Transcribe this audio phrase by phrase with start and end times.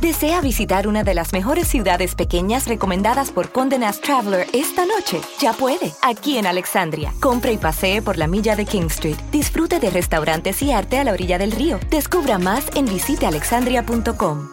[0.00, 5.22] ¿Desea visitar una de las mejores ciudades pequeñas recomendadas por Condé Nast Traveler esta noche?
[5.40, 7.14] Ya puede, aquí en Alexandria.
[7.18, 9.16] Compre y pasee por la milla de King Street.
[9.32, 11.80] Disfrute de restaurantes y arte a la orilla del río.
[11.88, 14.48] Descubra más en visitealexandria.com.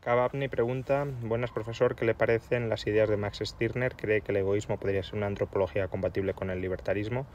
[0.00, 3.94] Kababni pregunta, buenas profesor, ¿qué le parecen las ideas de Max Stirner?
[3.94, 7.26] ¿Cree que el egoísmo podría ser una antropología compatible con el libertarismo?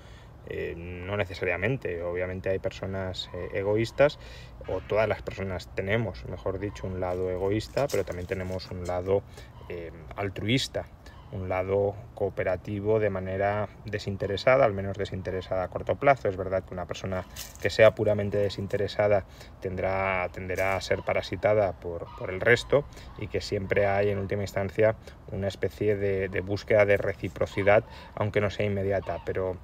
[0.49, 4.19] Eh, no necesariamente, obviamente hay personas eh, egoístas,
[4.67, 9.23] o todas las personas tenemos, mejor dicho, un lado egoísta, pero también tenemos un lado
[9.69, 10.85] eh, altruista
[11.31, 16.29] un lado cooperativo de manera desinteresada, al menos desinteresada a corto plazo.
[16.29, 17.25] Es verdad que una persona
[17.61, 19.25] que sea puramente desinteresada
[19.61, 22.85] tendrá, tenderá a ser parasitada por, por el resto
[23.17, 24.95] y que siempre hay en última instancia
[25.31, 27.83] una especie de, de búsqueda de reciprocidad,
[28.15, 29.21] aunque no sea inmediata.
[29.25, 29.57] Pero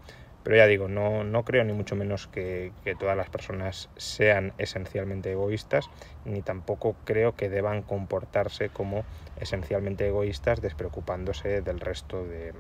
[0.44, 5.32] pero ya digo, no, no creo ni mucho menos que, todas las personas sean esencialmente
[5.32, 5.90] egoístas,
[6.26, 9.04] ni tampoco creo que deban comportarse como
[9.40, 12.54] esencialmente egoístas despreocupándose del resto de,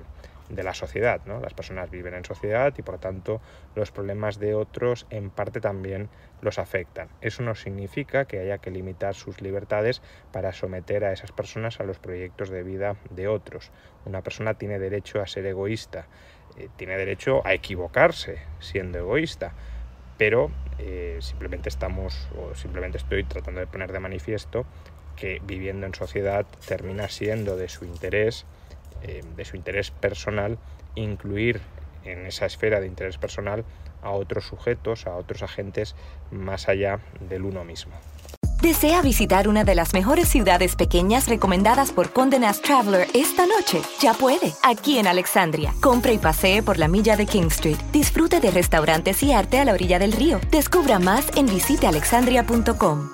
[0.49, 1.21] de la sociedad.
[1.25, 1.39] ¿no?
[1.39, 3.41] Las personas viven en sociedad y por tanto
[3.75, 6.09] los problemas de otros en parte también
[6.41, 7.09] los afectan.
[7.21, 11.83] Eso no significa que haya que limitar sus libertades para someter a esas personas a
[11.83, 13.71] los proyectos de vida de otros.
[14.05, 16.07] Una persona tiene derecho a ser egoísta,
[16.57, 19.53] eh, tiene derecho a equivocarse siendo egoísta,
[20.17, 24.65] pero eh, simplemente estamos o simplemente estoy tratando de poner de manifiesto
[25.15, 28.45] que viviendo en sociedad termina siendo de su interés
[29.03, 30.57] eh, de su interés personal
[30.95, 31.59] incluir
[32.05, 33.65] en esa esfera de interés personal
[34.01, 35.95] a otros sujetos, a otros agentes
[36.31, 37.93] más allá del uno mismo.
[38.63, 43.81] ¿Desea visitar una de las mejores ciudades pequeñas recomendadas por Condé Traveler esta noche?
[43.99, 45.75] Ya puede, aquí en Alexandria.
[45.81, 47.77] Compre y pasee por la milla de King Street.
[47.91, 50.39] Disfrute de restaurantes y arte a la orilla del río.
[50.49, 53.09] Descubra más en visitealexandria.com.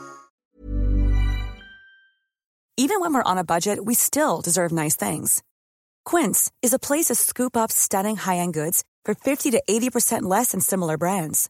[2.77, 5.41] Even when we're on a budget, we still deserve nice things.
[6.05, 10.51] Quince is a place to scoop up stunning high-end goods for 50 to 80% less
[10.51, 11.49] than similar brands.